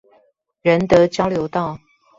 [0.63, 1.77] 仁德交流道